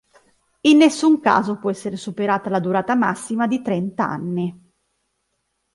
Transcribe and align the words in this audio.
In 0.61 0.77
nessun 0.77 1.19
caso 1.19 1.59
può 1.59 1.69
essere 1.69 1.95
superata 1.95 2.49
la 2.49 2.59
durata 2.59 2.95
massima 2.95 3.45
di 3.45 3.61
trenta 3.61 4.09
anni. 4.09 4.71